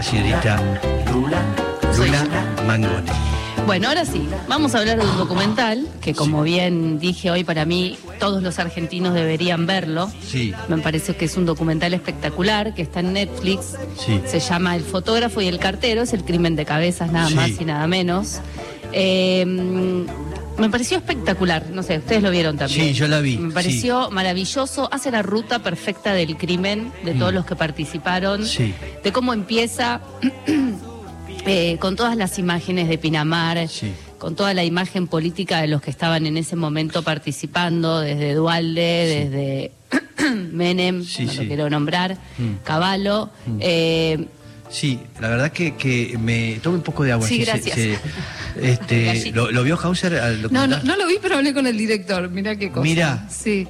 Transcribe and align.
la 0.00 0.04
señorita 0.04 0.56
Lula, 1.12 1.42
Lula 1.94 2.24
Mangoni. 2.66 3.10
Bueno, 3.66 3.88
ahora 3.88 4.06
sí, 4.06 4.26
vamos 4.48 4.74
a 4.74 4.78
hablar 4.78 4.98
de 4.98 5.04
un 5.06 5.18
documental 5.18 5.86
que 6.00 6.14
como 6.14 6.42
bien 6.42 6.98
dije 6.98 7.30
hoy 7.30 7.44
para 7.44 7.66
mí 7.66 7.98
todos 8.18 8.42
los 8.42 8.58
argentinos 8.58 9.12
deberían 9.12 9.66
verlo. 9.66 10.10
Sí. 10.26 10.54
Me 10.68 10.78
parece 10.78 11.16
que 11.16 11.26
es 11.26 11.36
un 11.36 11.44
documental 11.44 11.92
espectacular 11.92 12.72
que 12.72 12.80
está 12.80 13.00
en 13.00 13.12
Netflix. 13.12 13.74
Sí. 13.98 14.22
Se 14.24 14.40
llama 14.40 14.74
El 14.74 14.84
fotógrafo 14.84 15.42
y 15.42 15.48
el 15.48 15.58
cartero, 15.58 16.00
es 16.00 16.14
el 16.14 16.24
crimen 16.24 16.56
de 16.56 16.64
cabezas 16.64 17.12
nada 17.12 17.28
Sí. 17.28 17.34
más 17.34 17.50
y 17.60 17.64
nada 17.66 17.86
menos. 17.86 18.40
Eh, 18.92 19.44
me 20.60 20.70
pareció 20.70 20.98
espectacular, 20.98 21.66
no 21.70 21.82
sé, 21.82 21.98
ustedes 21.98 22.22
lo 22.22 22.30
vieron 22.30 22.56
también. 22.58 22.88
Sí, 22.88 22.92
yo 22.94 23.08
la 23.08 23.20
vi, 23.20 23.36
Me 23.38 23.52
pareció 23.52 24.10
maravilloso, 24.10 24.88
hace 24.92 25.10
la 25.10 25.22
ruta 25.22 25.58
perfecta 25.60 26.12
del 26.12 26.36
crimen 26.36 26.92
de 27.04 27.14
todos 27.14 27.32
los 27.34 27.44
que 27.46 27.56
participaron, 27.56 28.42
Mm. 28.42 28.46
Sí. 28.46 28.74
de 29.02 29.12
cómo 29.12 29.32
empieza 29.32 30.00
eh, 31.46 31.76
con 31.80 31.96
todas 31.96 32.16
las 32.16 32.38
imágenes 32.38 32.88
de 32.88 32.98
Pinamar, 32.98 33.68
Sí. 33.68 33.92
con 34.18 34.34
toda 34.36 34.52
la 34.54 34.64
imagen 34.64 35.06
política 35.06 35.60
de 35.60 35.68
los 35.68 35.80
que 35.82 35.90
estaban 35.90 36.26
en 36.26 36.36
ese 36.36 36.56
momento 36.56 37.02
participando, 37.02 38.00
desde 38.00 38.34
Dualde, 38.34 39.30
desde 39.30 39.72
Menem, 40.52 41.02
Sí, 41.04 41.24
no 41.24 41.32
sí. 41.32 41.38
lo 41.38 41.44
quiero 41.44 41.70
nombrar, 41.70 42.18
Mm. 42.38 42.62
Caballo. 42.64 43.30
eh, 43.60 44.26
Sí, 44.70 45.00
la 45.20 45.28
verdad 45.28 45.50
que, 45.52 45.74
que 45.74 46.16
me 46.18 46.60
tome 46.62 46.76
un 46.76 46.82
poco 46.82 47.02
de 47.04 47.12
agua. 47.12 47.26
Sí, 47.26 47.38
gracias. 47.38 47.74
se- 47.74 47.98
este. 48.62 49.32
¿lo, 49.32 49.50
lo 49.50 49.62
vio 49.62 49.78
Hauser 49.82 50.14
al 50.14 50.42
No, 50.52 50.66
no, 50.66 50.82
no 50.82 50.96
lo 50.96 51.06
vi, 51.06 51.18
pero 51.20 51.36
hablé 51.36 51.52
con 51.52 51.66
el 51.66 51.76
director. 51.76 52.28
Mira 52.30 52.56
qué 52.56 52.70
cosa. 52.70 52.82
Mirá. 52.82 53.26
Sí. 53.28 53.66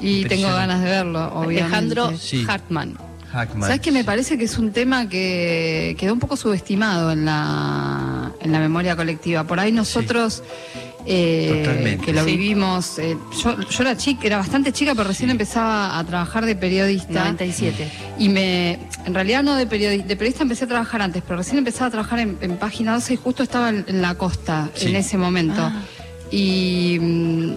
Y 0.00 0.24
tengo 0.26 0.48
ganas 0.48 0.82
de 0.82 0.90
verlo, 0.90 1.26
obviamente. 1.34 1.62
Alejandro 1.62 2.18
Sí. 2.18 2.44
Hartman. 2.48 2.96
Hackman. 3.32 3.62
¿Sabes 3.62 3.80
que 3.80 3.90
me 3.90 4.04
parece 4.04 4.38
que 4.38 4.44
es 4.44 4.58
un 4.58 4.70
tema 4.72 5.08
que 5.08 5.96
quedó 5.98 6.12
un 6.12 6.20
poco 6.20 6.36
subestimado 6.36 7.10
en 7.10 7.24
la, 7.24 8.30
en 8.40 8.52
la 8.52 8.60
memoria 8.60 8.94
colectiva? 8.94 9.42
Por 9.42 9.58
ahí 9.58 9.72
nosotros, 9.72 10.44
eh, 11.06 11.62
Totalmente. 11.64 12.04
que 12.06 12.12
lo 12.12 12.24
Sí. 12.24 12.30
vivimos, 12.30 12.98
eh, 12.98 13.16
yo, 13.42 13.60
yo 13.60 13.82
era 13.82 13.96
chica, 13.96 14.20
era 14.26 14.38
bastante 14.38 14.72
chica, 14.72 14.94
pero 14.94 15.08
recién 15.08 15.30
empezaba 15.30 15.98
a 15.98 16.04
trabajar 16.04 16.46
de 16.46 16.56
periodista. 16.56 17.20
97. 17.24 17.90
Y 18.18 18.28
me, 18.28 18.78
en 19.04 19.14
realidad 19.14 19.42
no 19.42 19.54
de 19.56 19.66
periodista, 19.66 20.06
de 20.08 20.16
periodista 20.16 20.42
empecé 20.44 20.64
a 20.64 20.68
trabajar 20.68 21.02
antes, 21.02 21.22
pero 21.26 21.36
recién 21.38 21.58
empezaba 21.58 21.86
a 21.88 21.90
trabajar 21.90 22.18
en, 22.20 22.38
en 22.40 22.56
Página 22.56 22.94
12 22.94 23.14
y 23.14 23.16
justo 23.16 23.42
estaba 23.42 23.68
en, 23.68 23.84
en 23.88 24.00
la 24.02 24.14
costa 24.16 24.70
Sí. 24.74 24.88
en 24.88 24.96
ese 24.96 25.18
momento. 25.18 25.60
Ah. 25.60 25.82
Y 26.30 26.98
mm, 27.00 27.52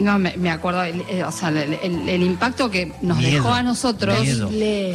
no, 0.00 0.18
me, 0.18 0.36
me 0.36 0.50
acuerdo, 0.50 0.82
el, 0.82 1.02
el- 1.08 1.22
o 1.24 1.32
sea, 1.32 1.48
el, 1.50 1.74
el- 1.82 2.08
el 2.08 2.22
impacto 2.22 2.70
que 2.70 2.92
nos 3.02 3.18
Miedo, 3.18 3.32
dejó 3.32 3.52
a 3.52 3.62
nosotros 3.62 4.20
miedo. 4.20 4.48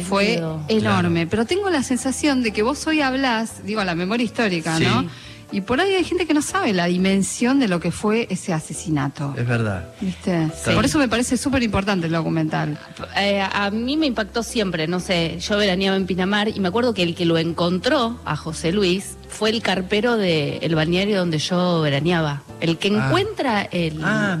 fue 0.04 0.24
Miedo. 0.28 0.60
enorme. 0.68 1.26
Pero 1.26 1.44
tengo 1.46 1.68
la 1.70 1.82
sensación 1.82 2.42
de 2.42 2.52
que 2.52 2.62
vos 2.62 2.86
hoy 2.86 3.00
hablás, 3.00 3.64
digo, 3.66 3.82
la 3.84 3.94
memoria 3.94 4.24
histórica, 4.24 4.76
Sí. 4.78 4.84
¿no? 4.84 5.06
Y 5.52 5.60
por 5.60 5.80
ahí 5.80 5.94
hay 5.94 6.04
gente 6.04 6.26
que 6.26 6.34
no 6.34 6.42
sabe 6.42 6.72
la 6.72 6.86
dimensión 6.86 7.60
de 7.60 7.68
lo 7.68 7.80
que 7.80 7.90
fue 7.90 8.26
ese 8.30 8.52
asesinato. 8.52 9.34
Es 9.36 9.46
verdad. 9.46 9.88
¿Viste? 10.00 10.48
Sí. 10.54 10.70
Por 10.74 10.84
eso 10.84 10.98
me 10.98 11.08
parece 11.08 11.36
súper 11.36 11.62
importante 11.62 12.06
el 12.06 12.12
documental. 12.12 12.78
Eh, 13.16 13.40
a 13.40 13.70
mí 13.70 13.96
me 13.96 14.06
impactó 14.06 14.42
siempre, 14.42 14.86
no 14.86 15.00
sé, 15.00 15.38
yo 15.40 15.56
veraneaba 15.56 15.96
en 15.96 16.06
Pinamar 16.06 16.48
y 16.48 16.60
me 16.60 16.68
acuerdo 16.68 16.94
que 16.94 17.02
el 17.02 17.14
que 17.14 17.24
lo 17.24 17.38
encontró 17.38 18.18
a 18.24 18.36
José 18.36 18.72
Luis 18.72 19.16
fue 19.34 19.50
el 19.50 19.60
carpero 19.62 20.16
del 20.16 20.74
balneario 20.74 21.18
donde 21.18 21.38
yo 21.38 21.80
veraneaba. 21.82 22.42
El 22.60 22.78
que 22.78 22.88
Ah. 22.88 23.06
encuentra 23.06 23.62
el, 23.70 24.00
Ah, 24.02 24.38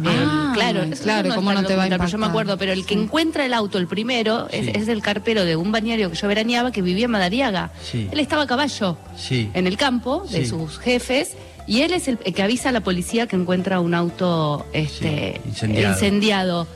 claro, 0.54 0.80
Ah, 0.82 0.86
eso 0.90 1.02
claro, 1.02 1.28
no 1.30 1.34
¿cómo 1.34 1.52
no 1.52 1.60
el 1.60 1.66
te 1.66 1.76
va 1.76 1.84
a 1.84 2.06
yo 2.06 2.18
me 2.18 2.26
acuerdo, 2.26 2.56
pero 2.56 2.72
el 2.72 2.86
que 2.86 2.94
Sí. 2.94 3.00
encuentra 3.00 3.44
el 3.44 3.52
auto, 3.52 3.78
el 3.78 3.86
primero, 3.86 4.48
es, 4.50 4.66
Sí. 4.66 4.72
es 4.74 4.88
el 4.88 5.02
carpero 5.02 5.44
de 5.44 5.56
un 5.56 5.72
balneario 5.72 6.10
que 6.10 6.16
yo 6.16 6.28
veraneaba 6.28 6.70
que 6.72 6.80
vivía 6.80 7.06
en 7.06 7.10
Madariaga. 7.10 7.70
Sí. 7.82 8.08
Él 8.10 8.20
estaba 8.20 8.42
a 8.42 8.46
caballo 8.46 8.96
Sí. 9.16 9.50
en 9.52 9.66
el 9.66 9.76
campo 9.76 10.24
de 10.30 10.44
Sí. 10.44 10.50
sus 10.50 10.78
jefes 10.78 11.32
y 11.66 11.80
él 11.82 11.92
es 11.92 12.08
el 12.08 12.18
que 12.18 12.42
avisa 12.42 12.68
a 12.68 12.72
la 12.72 12.80
policía 12.80 13.26
que 13.26 13.36
encuentra 13.36 13.80
un 13.80 13.94
auto 13.94 14.64
este, 14.72 15.40
Sí, 15.42 15.48
incendiado. 15.48 15.92
incendiado. 15.94 16.66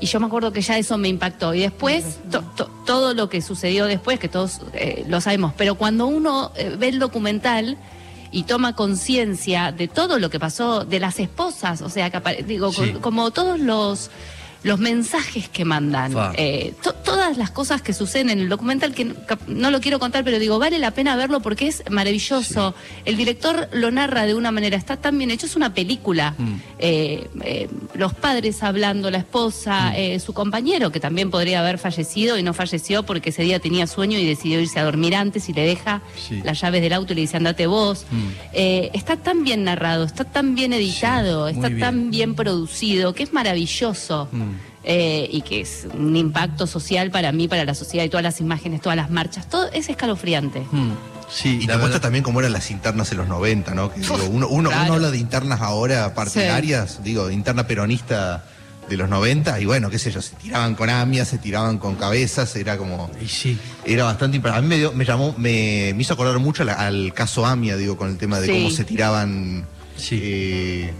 Y 0.00 0.06
yo 0.06 0.20
me 0.20 0.26
acuerdo 0.26 0.52
que 0.52 0.60
ya 0.60 0.76
eso 0.78 0.98
me 0.98 1.08
impactó. 1.08 1.54
Y 1.54 1.60
después, 1.60 2.18
to- 2.30 2.42
to- 2.56 2.70
todo 2.84 3.14
lo 3.14 3.28
que 3.28 3.40
sucedió 3.42 3.86
después, 3.86 4.18
que 4.18 4.28
todos 4.28 4.60
eh, 4.74 5.04
lo 5.08 5.20
sabemos, 5.20 5.52
pero 5.56 5.74
cuando 5.76 6.06
uno 6.06 6.52
eh, 6.56 6.74
ve 6.78 6.88
el 6.88 6.98
documental 6.98 7.78
y 8.30 8.42
toma 8.42 8.74
conciencia 8.74 9.72
de 9.72 9.88
todo 9.88 10.18
lo 10.18 10.28
que 10.30 10.38
pasó, 10.40 10.84
de 10.84 11.00
las 11.00 11.18
esposas, 11.20 11.80
o 11.80 11.88
sea, 11.88 12.10
que 12.10 12.42
digo, 12.42 12.72
Sí. 12.72 12.94
como 13.00 13.30
todos 13.30 13.58
los 13.60 14.10
los 14.62 14.80
mensajes 14.80 15.48
que 15.48 15.64
mandan, 15.64 16.12
eh, 16.34 16.74
to- 16.82 16.95
todas 17.26 17.38
las 17.38 17.50
cosas 17.50 17.82
que 17.82 17.92
suceden 17.92 18.30
en 18.30 18.38
el 18.38 18.48
documental, 18.48 18.94
que 18.94 19.12
no 19.48 19.72
lo 19.72 19.80
quiero 19.80 19.98
contar, 19.98 20.22
pero 20.22 20.38
digo, 20.38 20.60
vale 20.60 20.78
la 20.78 20.92
pena 20.92 21.16
verlo 21.16 21.40
porque 21.40 21.66
es 21.66 21.82
maravilloso. 21.90 22.72
El 23.04 23.16
director 23.16 23.68
lo 23.72 23.90
narra 23.90 24.26
de 24.26 24.34
una 24.34 24.52
manera, 24.52 24.76
está 24.76 24.96
tan 24.96 25.18
bien 25.18 25.32
hecho, 25.32 25.46
es 25.46 25.56
una 25.56 25.74
película. 25.74 26.34
Mm. 26.38 26.54
Eh, 26.78 27.26
eh, 27.42 27.68
los 27.94 28.14
padres 28.14 28.62
hablando, 28.62 29.10
la 29.10 29.18
esposa, 29.18 29.90
Mm. 29.90 29.94
eh, 29.96 30.20
su 30.20 30.32
compañero, 30.34 30.92
que 30.92 31.00
también 31.00 31.30
podría 31.32 31.58
haber 31.60 31.78
fallecido 31.78 32.38
y 32.38 32.44
no 32.44 32.54
falleció 32.54 33.02
porque 33.02 33.30
ese 33.30 33.42
día 33.42 33.58
tenía 33.58 33.88
sueño 33.88 34.18
y 34.20 34.24
decidió 34.24 34.60
irse 34.60 34.78
a 34.78 34.84
dormir 34.84 35.16
antes 35.16 35.48
y 35.48 35.52
le 35.52 35.62
deja 35.66 36.02
Sí. 36.16 36.40
las 36.44 36.60
llaves 36.60 36.80
del 36.80 36.92
auto 36.92 37.12
y 37.12 37.16
le 37.16 37.22
dice, 37.22 37.38
andate 37.38 37.66
vos. 37.66 38.06
Mm. 38.12 38.28
Está 38.52 39.16
tan 39.16 39.42
bien 39.42 39.64
narrado, 39.64 40.04
está 40.04 40.22
tan 40.22 40.54
bien 40.54 40.72
editado, 40.72 41.48
Sí, 41.48 41.56
está 41.56 41.76
tan 41.76 42.10
bien 42.10 42.36
producido, 42.36 43.14
que 43.14 43.24
es 43.24 43.32
maravilloso. 43.32 44.28
Eh, 44.88 45.28
y 45.32 45.40
que 45.42 45.60
es 45.62 45.86
un 45.98 46.14
impacto 46.16 46.66
social 46.68 47.10
para 47.10 47.32
mí, 47.32 47.48
para 47.48 47.64
la 47.64 47.74
sociedad 47.74 48.04
y 48.04 48.08
todas 48.08 48.22
las 48.22 48.40
imágenes, 48.40 48.80
todas 48.80 48.94
las 48.96 49.10
marchas, 49.10 49.48
todo 49.48 49.68
es 49.72 49.88
escalofriante. 49.88 50.60
Mm. 50.70 50.92
Sí, 51.28 51.56
Y 51.60 51.66
te 51.66 51.72
muestra 51.72 51.78
verdad. 51.86 52.00
también 52.02 52.22
cómo 52.22 52.38
eran 52.38 52.52
las 52.52 52.70
internas 52.70 53.10
en 53.10 53.18
los 53.18 53.26
90, 53.26 53.74
¿no? 53.74 53.92
Que, 53.92 53.98
digo, 53.98 54.14
uno, 54.30 54.46
uno, 54.46 54.68
claro. 54.70 54.84
uno 54.84 54.94
habla 54.94 55.10
de 55.10 55.18
internas 55.18 55.60
ahora 55.60 56.14
partidarias, 56.14 57.02
digo, 57.02 57.32
interna 57.32 57.66
peronista 57.66 58.44
de 58.88 58.96
los 58.96 59.08
90, 59.08 59.58
y 59.60 59.64
bueno, 59.64 59.90
qué 59.90 59.98
sé 59.98 60.12
yo, 60.12 60.22
se 60.22 60.36
tiraban 60.36 60.76
con 60.76 60.88
amias, 60.88 61.26
se 61.26 61.38
tiraban 61.38 61.78
con 61.78 61.96
cabezas, 61.96 62.54
era 62.54 62.78
como... 62.78 63.10
Y 63.20 63.26
sí. 63.26 63.58
Era 63.84 64.04
bastante 64.04 64.36
impresionante. 64.36 64.66
A 64.66 64.68
mí 64.68 64.72
me, 64.72 64.78
dio- 64.78 64.92
me 64.92 65.04
llamó, 65.04 65.34
me, 65.36 65.92
me 65.96 66.02
hizo 66.02 66.14
acordar 66.14 66.38
mucho 66.38 66.62
al, 66.62 66.68
al 66.70 67.12
caso 67.12 67.44
Amia, 67.44 67.76
digo, 67.76 67.96
con 67.96 68.08
el 68.08 68.18
tema 68.18 68.38
de 68.38 68.46
Sí. 68.46 68.52
cómo 68.52 68.70
se 68.70 68.84
tiraban. 68.84 69.66
Sí. 69.96 70.20
eh, 70.22 70.92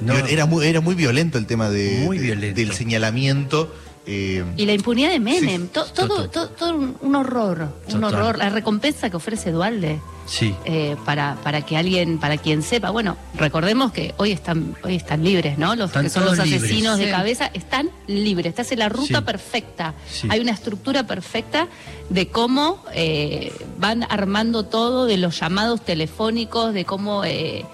No. 0.00 0.14
Era 0.14 0.46
muy, 0.46 0.66
era 0.66 0.80
muy 0.80 0.94
violento 0.94 1.38
el 1.38 1.46
tema 1.46 1.68
de, 1.70 2.02
Muy 2.04 2.18
de- 2.18 2.24
violento. 2.24 2.60
del 2.60 2.72
señalamiento. 2.72 3.74
eh, 4.06 4.44
Y 4.56 4.64
la 4.66 4.72
impunidad 4.72 5.10
de 5.10 5.20
Menem, 5.20 5.62
Sí, 5.64 5.68
to- 5.72 5.84
todo, 5.86 6.28
todo, 6.30 6.48
todo 6.48 6.74
un, 6.74 6.96
un 7.00 7.14
horror, 7.14 7.68
un 7.92 8.02
horror. 8.04 8.38
La 8.38 8.48
recompensa 8.50 9.10
que 9.10 9.16
ofrece 9.16 9.52
Dualde 9.52 10.00
Sí. 10.26 10.54
eh, 10.64 10.96
para, 11.04 11.36
para 11.44 11.62
que 11.62 11.76
alguien, 11.76 12.18
para 12.18 12.36
quien 12.38 12.62
sepa, 12.62 12.90
bueno, 12.90 13.16
recordemos 13.34 13.92
que 13.92 14.14
hoy 14.16 14.30
están, 14.32 14.74
hoy 14.84 14.94
están 14.96 15.22
libres, 15.22 15.58
¿no? 15.58 15.74
Los 15.76 15.90
Están 15.90 16.04
que 16.04 16.10
son 16.10 16.24
los 16.24 16.38
libres. 16.38 16.62
asesinos 16.62 16.98
de 16.98 17.04
Sí. 17.06 17.10
cabeza 17.10 17.50
están 17.52 17.90
libres. 18.06 18.54
Te 18.54 18.62
hace 18.62 18.76
la 18.76 18.88
ruta 18.88 19.18
Sí. 19.18 19.24
perfecta. 19.24 19.94
Sí. 20.10 20.28
Hay 20.30 20.40
una 20.40 20.52
estructura 20.52 21.02
perfecta 21.06 21.68
de 22.08 22.28
cómo 22.28 22.82
eh, 22.94 23.52
van 23.78 24.04
armando 24.08 24.64
todo, 24.64 25.06
de 25.06 25.18
los 25.18 25.38
llamados 25.38 25.84
telefónicos, 25.84 26.72
de 26.74 26.84
cómo 26.84 27.24
eh, 27.24 27.64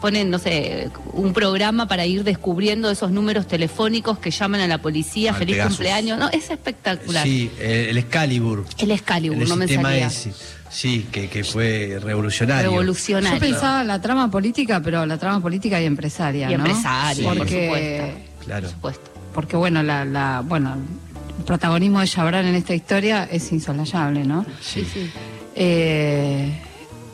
ponen, 0.00 0.30
no 0.30 0.38
sé, 0.38 0.90
un 1.12 1.32
programa 1.32 1.86
para 1.86 2.06
ir 2.06 2.24
descubriendo 2.24 2.90
esos 2.90 3.10
números 3.10 3.46
telefónicos 3.46 4.18
que 4.18 4.30
llaman 4.30 4.60
a 4.62 4.66
la 4.66 4.78
policía, 4.78 5.30
Al 5.32 5.36
feliz 5.38 5.56
Pegasus. 5.56 5.76
cumpleaños. 5.76 6.18
No, 6.18 6.28
es 6.30 6.50
espectacular. 6.50 7.24
Sí, 7.24 7.50
el, 7.60 7.96
Excalibur. 7.98 8.64
El 8.78 8.90
Excalibur, 8.90 9.42
el 9.42 9.48
no 9.48 9.56
me 9.56 9.68
salía. 9.68 10.06
ese. 10.06 10.32
Sí, 10.70 11.06
que, 11.10 11.28
que 11.28 11.42
fue 11.44 11.98
revolucionario. 12.00 12.70
Revolucionario. 12.70 13.38
Yo 13.38 13.40
pensaba 13.40 13.82
la 13.84 14.00
trama 14.00 14.30
política, 14.30 14.80
pero 14.80 15.04
la 15.04 15.18
trama 15.18 15.40
política 15.40 15.80
y 15.80 15.84
empresaria, 15.84 16.46
Y 16.50 16.56
¿no? 16.56 16.64
empresaria, 16.64 17.24
por 17.28 17.38
Porque, 17.38 17.64
supuesto. 17.66 18.44
Claro. 18.44 18.62
Por 18.62 18.70
supuesto. 18.70 19.10
porque 19.34 19.56
bueno, 19.56 19.82
la, 19.82 20.04
la, 20.04 20.42
bueno, 20.46 20.76
el 21.38 21.44
protagonismo 21.44 22.00
de 22.00 22.06
Chabran 22.06 22.46
en 22.46 22.54
esta 22.54 22.74
historia 22.74 23.28
es 23.30 23.50
insolayable, 23.50 24.22
¿no? 24.24 24.46
Sí. 24.60 24.86
Eh, 25.56 26.52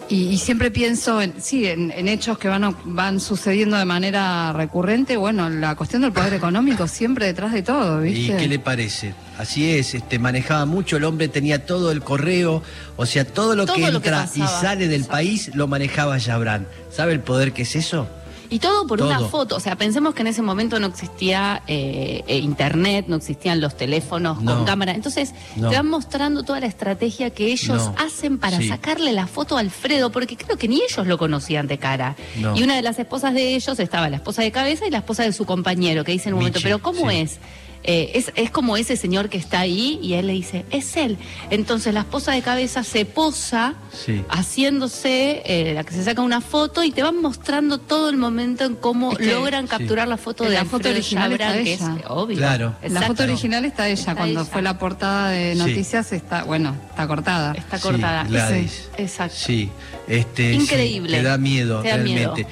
y, 0.08 0.28
y 0.28 0.38
siempre 0.38 0.70
pienso 0.70 1.20
en, 1.20 1.34
sí, 1.40 1.66
en, 1.66 1.90
en 1.90 2.08
hechos 2.08 2.38
que 2.38 2.48
van, 2.48 2.76
van 2.84 3.20
sucediendo 3.20 3.76
de 3.76 3.84
manera 3.84 4.52
recurrente. 4.52 5.16
Bueno, 5.16 5.48
la 5.50 5.74
cuestión 5.74 6.02
del 6.02 6.12
poder 6.12 6.34
económico 6.34 6.86
siempre 6.88 7.26
detrás 7.26 7.52
de 7.52 7.62
todo, 7.62 8.04
¿Y 8.04 8.12
¿viste? 8.12 8.36
qué 8.36 8.48
le 8.48 8.58
parece? 8.58 9.14
Así 9.38 9.70
es, 9.70 9.94
este 9.94 10.18
manejaba 10.18 10.64
mucho, 10.64 10.96
el 10.96 11.04
hombre 11.04 11.28
tenía 11.28 11.66
todo 11.66 11.92
el 11.92 12.00
correo, 12.02 12.62
o 12.96 13.04
sea, 13.06 13.24
todo 13.26 13.54
lo 13.54 13.66
Todo 13.66 13.76
que 13.76 13.82
lo 13.92 14.00
que 14.00 14.08
entra 14.08 14.28
y 14.34 14.40
sale 14.40 14.88
del 14.88 15.04
país 15.04 15.50
lo 15.54 15.66
manejaba 15.66 16.18
Jabran. 16.18 16.66
¿Sabe 16.90 17.12
el 17.12 17.20
poder 17.20 17.52
que 17.52 17.62
es 17.62 17.76
eso? 17.76 18.08
Y 18.50 18.58
todo 18.58 18.86
por 18.86 19.02
una 19.02 19.20
foto. 19.20 19.56
O 19.56 19.60
sea, 19.60 19.76
pensemos 19.76 20.14
que 20.14 20.22
en 20.22 20.28
ese 20.28 20.42
momento 20.42 20.78
no 20.80 20.86
existía 20.86 21.62
eh, 21.66 22.22
eh, 22.26 22.38
internet, 22.38 23.06
no 23.08 23.16
existían 23.16 23.60
los 23.60 23.76
teléfonos 23.76 24.40
No. 24.42 24.54
con 24.56 24.64
cámara. 24.64 24.92
Entonces, 24.92 25.34
No. 25.56 25.70
te 25.70 25.76
van 25.76 25.88
mostrando 25.88 26.42
toda 26.42 26.60
la 26.60 26.66
estrategia 26.66 27.30
que 27.30 27.52
ellos 27.52 27.84
No. 27.86 27.94
hacen 27.98 28.38
para 28.38 28.58
Sí. 28.58 28.68
sacarle 28.68 29.12
la 29.12 29.26
foto 29.26 29.56
a 29.56 29.60
Alfredo, 29.60 30.10
porque 30.10 30.36
creo 30.36 30.56
que 30.56 30.68
ni 30.68 30.76
ellos 30.82 31.06
lo 31.06 31.18
conocían 31.18 31.66
de 31.66 31.78
cara. 31.78 32.16
Y 32.54 32.62
una 32.62 32.76
de 32.76 32.82
las 32.82 32.98
esposas 32.98 33.34
de 33.34 33.54
ellos 33.54 33.78
estaba 33.78 34.08
la 34.08 34.16
esposa 34.16 34.42
de 34.42 34.52
cabeza 34.52 34.86
y 34.86 34.90
la 34.90 34.98
esposa 34.98 35.22
de 35.24 35.32
su 35.32 35.44
compañero, 35.44 36.04
que 36.04 36.12
dice 36.12 36.28
en 36.28 36.34
un 36.34 36.40
momento, 36.40 36.58
Michi, 36.58 36.64
pero 36.64 36.80
¿cómo 36.80 37.10
sí. 37.10 37.16
es? 37.16 37.38
Eh, 37.86 38.10
es, 38.14 38.32
es 38.34 38.50
como 38.50 38.76
ese 38.76 38.96
señor 38.96 39.28
que 39.28 39.38
está 39.38 39.60
ahí 39.60 39.98
y 40.02 40.14
él 40.14 40.26
le 40.26 40.32
dice, 40.34 40.64
es 40.70 40.96
él. 40.96 41.16
Entonces 41.50 41.94
la 41.94 42.00
esposa 42.00 42.32
de 42.32 42.42
cabeza 42.42 42.82
se 42.84 43.04
posa 43.04 43.74
Sí. 44.04 44.22
haciéndose 44.28 45.42
eh, 45.46 45.72
la 45.74 45.84
que 45.84 45.92
se 45.94 46.02
saca 46.04 46.20
una 46.22 46.40
foto 46.40 46.82
y 46.82 46.90
te 46.90 47.02
van 47.02 47.20
mostrando 47.22 47.78
todo 47.78 48.10
el 48.10 48.16
momento 48.16 48.64
en 48.64 48.74
cómo 48.74 49.12
Es 49.12 49.18
que- 49.18 49.26
logran 49.32 49.66
capturar 49.66 50.08
la 50.08 50.16
foto 50.16 50.44
de 50.44 50.50
la 50.50 50.64
foto 50.64 50.88
Alfredo 50.88 50.96
original 50.96 51.32
está 51.32 51.44
Chabran, 51.46 51.64
que 51.64 51.72
es 51.74 51.80
obvio. 52.08 52.36
Claro. 52.36 52.74
La 52.88 53.02
foto 53.02 53.22
original 53.22 53.64
está 53.64 53.86
ella, 53.88 53.94
Está 54.00 54.14
cuando 54.16 54.40
ella. 54.40 54.50
fue 54.50 54.62
la 54.62 54.78
portada 54.78 55.30
de 55.30 55.52
Sí. 55.54 55.58
noticias, 55.58 56.12
está, 56.12 56.44
bueno, 56.44 56.74
está 56.90 57.06
cortada. 57.06 57.52
Está 57.52 57.76
Sí, 57.78 57.82
cortada. 57.84 58.24
Gladys. 58.24 58.70
Sí, 58.72 59.02
Exacto. 59.02 59.36
Sí, 59.38 59.70
este, 60.08 60.52
Increíble. 60.54 61.10
sí, 61.10 61.16
te 61.16 61.22
da 61.22 61.38
miedo, 61.38 61.82
Te 61.82 61.88
da 61.90 61.96
realmente. 61.96 62.46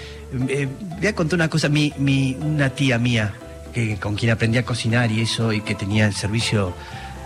Eh, 0.49 0.69
voy 0.99 1.07
a 1.07 1.15
contar 1.15 1.37
una 1.37 1.49
cosa, 1.49 1.69
mi, 1.69 1.93
mi, 1.99 2.37
una 2.41 2.71
tía 2.71 2.99
mía, 2.99 3.35
que, 3.75 3.97
con 3.99 4.15
quien 4.15 4.31
aprendí 4.33 4.57
a 4.59 4.65
cocinar 4.65 5.11
y 5.13 5.21
eso, 5.21 5.53
y 5.53 5.61
que 5.61 5.75
tenía 5.75 6.07
el 6.07 6.15
servicio 6.15 6.73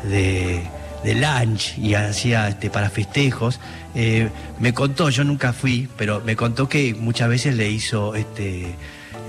de, 0.04 0.62
de 1.04 1.14
lunch 1.14 1.78
y 1.78 1.94
hacía 1.94 2.48
este, 2.48 2.70
para 2.70 2.90
festejos, 2.90 3.60
eh, 3.94 4.30
me 4.58 4.74
contó, 4.74 5.10
yo 5.10 5.22
nunca 5.24 5.52
fui, 5.52 5.88
pero 5.96 6.20
me 6.24 6.34
contó 6.34 6.68
que 6.68 6.94
muchas 6.94 7.28
veces 7.28 7.54
le 7.54 7.70
hizo 7.70 8.14
este, 8.16 8.74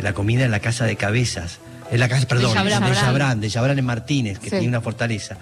la 0.01 0.13
comida 0.13 0.45
en 0.45 0.51
la 0.51 0.60
casa 0.60 0.86
de 0.86 0.95
cabezas. 0.95 1.60
En 1.92 2.00
la 2.00 2.07
casa, 2.07 2.27
perdón, 2.27 2.54
de 2.54 2.94
Chabrán, 2.94 3.42
de 3.42 3.50
Chabrán 3.50 3.80
en 3.80 3.86
Martínez, 3.86 4.38
que 4.38 4.45
Sí. 4.45 4.51
tenía 4.51 4.69
una 4.69 4.81
fortaleza. 4.81 5.38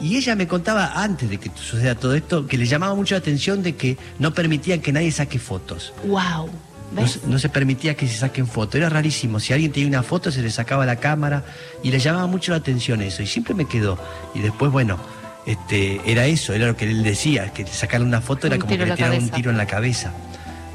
Y 0.00 0.16
ella 0.16 0.34
me 0.34 0.48
contaba 0.48 1.00
antes 1.00 1.30
de 1.30 1.38
que 1.38 1.48
suceda 1.54 1.94
todo 1.94 2.14
esto 2.16 2.44
que 2.48 2.58
le 2.58 2.66
llamaba 2.66 2.94
mucho 2.96 3.14
la 3.14 3.20
atención 3.20 3.62
de 3.62 3.76
que 3.76 3.96
no 4.18 4.34
permitían 4.34 4.80
que 4.80 4.92
nadie 4.92 5.12
saque 5.12 5.38
fotos. 5.38 5.92
Wow. 6.04 6.50
No, 6.94 7.06
se- 7.06 7.20
no 7.26 7.38
se 7.38 7.48
permitía 7.48 7.94
que 7.96 8.06
se 8.06 8.16
saquen 8.18 8.46
fotos, 8.46 8.74
era 8.76 8.88
rarísimo. 8.88 9.40
Si 9.40 9.52
alguien 9.52 9.72
tenía 9.72 9.88
una 9.88 10.02
foto, 10.02 10.30
se 10.30 10.42
le 10.42 10.50
sacaba 10.50 10.84
la 10.86 10.96
cámara 10.96 11.44
y 11.82 11.90
le 11.90 11.98
llamaba 11.98 12.26
mucho 12.26 12.52
la 12.52 12.58
atención 12.58 13.00
eso. 13.02 13.22
Y 13.22 13.26
siempre 13.26 13.54
me 13.54 13.64
quedó. 13.66 13.98
Y 14.34 14.40
después, 14.40 14.70
bueno, 14.70 14.98
este, 15.46 16.00
era 16.10 16.26
eso, 16.26 16.52
era 16.52 16.66
lo 16.66 16.76
que 16.76 16.84
él 16.88 17.02
decía, 17.02 17.52
que 17.52 17.66
sacarle 17.66 18.06
una 18.06 18.20
foto 18.20 18.46
era 18.46 18.56
Un 18.56 18.60
como 18.62 18.70
que 18.72 18.78
le 18.86 18.94
tiraran 18.94 19.22
un 19.22 19.30
tiro 19.30 19.50
en 19.50 19.56
la 19.58 19.66
cabeza. 19.66 20.12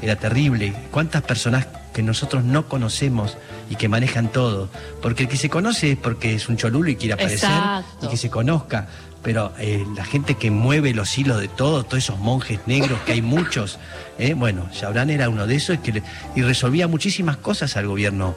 Era 0.02 0.16
terrible. 0.16 0.72
¿Cuántas 0.90 1.22
personas 1.22 1.66
que 1.92 2.02
nosotros 2.02 2.44
no 2.44 2.68
conocemos 2.68 3.36
y 3.70 3.74
que 3.76 3.88
manejan 3.88 4.28
todo? 4.28 4.68
Porque 5.02 5.24
el 5.24 5.28
que 5.28 5.36
se 5.36 5.48
conoce 5.50 5.92
es 5.92 5.98
porque 5.98 6.34
es 6.34 6.48
un 6.48 6.56
cholulo 6.56 6.90
y 6.90 6.96
quiere 6.96 7.14
aparecer 7.14 7.48
Exacto. 7.50 8.06
y 8.06 8.08
que 8.10 8.16
se 8.16 8.30
conozca. 8.30 8.86
Pero 9.22 9.52
eh, 9.58 9.84
la 9.96 10.04
gente 10.04 10.34
que 10.36 10.50
mueve 10.50 10.94
los 10.94 11.18
hilos 11.18 11.40
de 11.40 11.48
todo, 11.48 11.82
todos 11.84 11.98
esos 12.04 12.18
monjes 12.18 12.60
negros, 12.66 13.00
que 13.04 13.12
hay 13.12 13.22
muchos, 13.36 13.78
eh, 14.18 14.34
bueno, 14.34 14.68
Chabrán 14.72 15.10
era 15.10 15.28
uno 15.28 15.46
de 15.46 15.56
esos 15.56 15.76
y, 15.76 15.78
que 15.78 15.92
le- 15.92 16.02
y 16.36 16.42
resolvía 16.42 16.86
muchísimas 16.88 17.36
cosas 17.36 17.76
al 17.76 17.86
gobierno 17.88 18.36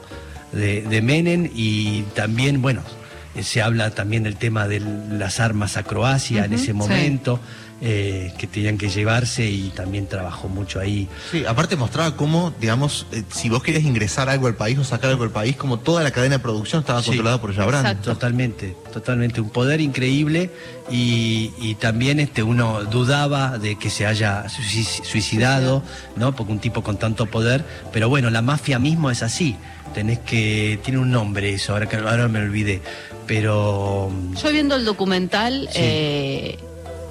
de, 0.52 0.82
de 0.82 1.00
Menem 1.02 1.48
y 1.54 2.02
también, 2.14 2.60
bueno, 2.60 2.82
se 3.40 3.62
habla 3.62 3.90
también 3.90 4.22
del 4.24 4.36
tema 4.36 4.68
de 4.68 4.80
las 4.80 5.40
armas 5.40 5.76
a 5.76 5.82
Croacia 5.84 6.44
en 6.44 6.52
ese 6.54 6.66
sí. 6.66 6.72
momento, 6.72 7.40
eh, 7.84 8.32
que 8.38 8.46
tenían 8.46 8.78
que 8.78 8.88
llevarse 8.90 9.44
y 9.50 9.70
también 9.70 10.06
trabajó 10.06 10.48
mucho 10.48 10.78
ahí. 10.78 11.08
Sí, 11.32 11.44
aparte 11.44 11.74
mostraba 11.74 12.14
cómo, 12.16 12.54
digamos, 12.60 13.06
eh, 13.10 13.24
si 13.34 13.48
vos 13.48 13.60
querías 13.62 13.82
ingresar 13.82 14.28
algo 14.28 14.46
al 14.46 14.54
país 14.54 14.78
o 14.78 14.84
sacar 14.84 15.10
algo 15.10 15.24
del 15.24 15.32
país, 15.32 15.56
como 15.56 15.78
toda 15.80 16.04
la 16.04 16.12
cadena 16.12 16.36
de 16.36 16.42
producción 16.42 16.80
estaba 16.82 17.00
Sí. 17.02 17.08
controlada 17.08 17.40
por 17.40 17.52
Jabran. 17.54 18.00
Totalmente, 18.00 18.76
totalmente. 18.92 19.40
Un 19.40 19.50
poder 19.50 19.80
increíble 19.80 20.52
y, 20.90 21.50
y 21.58 21.74
también 21.74 22.20
este 22.20 22.44
uno 22.44 22.84
dudaba 22.84 23.58
de 23.58 23.76
que 23.76 23.90
se 23.90 24.06
haya 24.06 24.44
suici- 24.44 25.02
suicidado, 25.04 25.82
¿no? 26.14 26.36
Porque 26.36 26.52
un 26.52 26.60
tipo 26.60 26.82
con 26.84 26.98
tanto 26.98 27.26
poder. 27.26 27.64
Pero 27.92 28.08
bueno, 28.08 28.30
la 28.30 28.42
mafia 28.42 28.78
mismo 28.78 29.10
es 29.10 29.22
así. 29.24 29.56
Tenés 29.94 30.18
que. 30.20 30.78
Tiene 30.84 30.98
un 30.98 31.10
nombre 31.10 31.52
eso, 31.52 31.72
ahora, 31.72 31.88
que, 31.88 31.96
ahora 31.96 32.28
me 32.28 32.40
olvidé. 32.40 32.80
Pero. 33.26 34.10
Yo 34.42 34.50
viendo 34.52 34.76
el 34.76 34.84
documental, 34.84 35.68
Sí. 35.72 35.78
eh, 35.80 36.58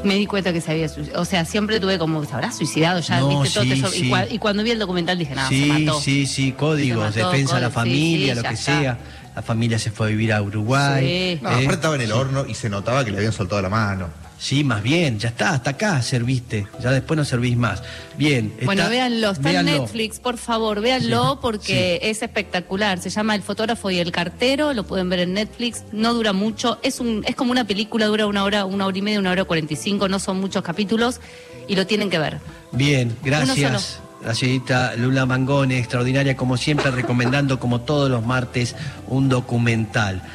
me 0.03 0.15
di 0.15 0.25
cuenta 0.25 0.51
que 0.51 0.61
se 0.61 0.71
había 0.71 0.89
suicidado. 0.89 1.21
O 1.21 1.25
sea, 1.25 1.45
siempre 1.45 1.79
tuve 1.79 1.97
como, 1.99 2.25
¿se 2.25 2.33
habrá 2.33 2.51
suicidado? 2.51 2.99
Ya 3.01 3.19
No, 3.19 3.29
viste 3.41 3.49
todo 3.53 3.63
sí, 3.63 3.71
eso. 3.73 3.95
Y, 3.95 4.09
cua- 4.09 4.27
y 4.29 4.37
cuando 4.39 4.63
vi 4.63 4.71
el 4.71 4.79
documental 4.79 5.17
dije, 5.19 5.35
no, 5.35 5.47
se 5.47 5.53
sí, 5.55 5.65
mató. 5.67 5.99
sí, 6.01 6.25
sí, 6.25 6.51
códigos, 6.53 7.13
Se 7.13 7.19
mató, 7.21 7.31
defensa 7.31 7.55
de 7.55 7.61
la 7.61 7.69
familia, 7.69 8.35
lo 8.35 8.43
que 8.43 8.55
sea. 8.57 8.97
La 9.35 9.41
familia 9.41 9.79
se 9.79 9.91
fue 9.91 10.07
a 10.07 10.09
vivir 10.09 10.33
a 10.33 10.41
Uruguay. 10.41 11.37
Sí. 11.37 11.39
No, 11.41 11.51
¿eh? 11.57 11.67
estaba 11.71 11.95
en 11.95 12.01
el 12.01 12.11
horno 12.11 12.45
y 12.45 12.53
se 12.53 12.69
notaba 12.69 13.05
que 13.05 13.11
le 13.11 13.17
habían 13.17 13.33
soltado 13.33 13.61
la 13.61 13.69
mano. 13.69 14.07
Sí, 14.37 14.63
más 14.63 14.81
bien, 14.81 15.19
ya 15.19 15.29
está, 15.29 15.51
hasta 15.51 15.69
acá 15.69 16.01
serviste, 16.01 16.65
ya 16.81 16.89
después 16.89 17.15
no 17.15 17.23
servís 17.23 17.55
más. 17.55 17.83
Bien. 18.17 18.51
Bueno, 18.65 18.81
está- 18.81 18.89
véanlo, 18.89 19.29
está 19.29 19.49
véanlo. 19.49 19.71
en 19.71 19.81
Netflix, 19.83 20.19
por 20.19 20.37
favor, 20.39 20.81
véanlo 20.81 21.33
Sí, 21.33 21.39
porque 21.43 21.99
es 22.01 22.23
espectacular. 22.23 22.99
Se 22.99 23.11
llama 23.11 23.35
El 23.35 23.43
fotógrafo 23.43 23.91
y 23.91 23.99
el 23.99 24.11
cartero, 24.11 24.73
lo 24.73 24.83
pueden 24.87 25.09
ver 25.09 25.19
en 25.19 25.33
Netflix, 25.33 25.83
no 25.91 26.15
dura 26.15 26.33
mucho, 26.33 26.79
es 26.81 26.99
un 26.99 27.23
es 27.27 27.35
como 27.35 27.51
una 27.51 27.65
película, 27.65 28.07
dura 28.07 28.25
una 28.25 28.43
hora, 28.43 28.65
una 28.65 28.87
hora 28.87 28.97
y 28.97 29.01
media, 29.03 29.19
una 29.19 29.29
hora 29.29 29.43
cuarenta 29.43 29.75
y 29.75 29.77
cinco, 29.77 30.09
no 30.09 30.17
son 30.17 30.39
muchos 30.41 30.63
capítulos 30.63 31.21
y 31.67 31.75
lo 31.75 31.85
tienen 31.85 32.09
que 32.09 32.17
ver. 32.17 32.39
Bien, 32.71 33.09
Uno 33.09 33.17
gracias. 33.23 33.99
La 34.23 34.35
señorita 34.35 34.95
Lula 34.95 35.25
Mangone, 35.25 35.79
extraordinaria 35.79 36.37
como 36.37 36.55
siempre, 36.55 36.91
recomendando 36.91 37.59
como 37.59 37.81
todos 37.81 38.09
los 38.09 38.25
martes 38.25 38.75
un 39.07 39.29
documental. 39.29 40.21